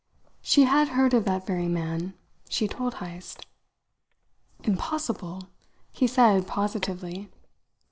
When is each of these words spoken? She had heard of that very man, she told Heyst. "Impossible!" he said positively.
She 0.41 0.63
had 0.63 0.87
heard 0.89 1.13
of 1.13 1.25
that 1.25 1.45
very 1.45 1.67
man, 1.67 2.15
she 2.49 2.67
told 2.67 2.95
Heyst. 2.95 3.45
"Impossible!" 4.63 5.43
he 5.91 6.07
said 6.07 6.47
positively. 6.47 7.29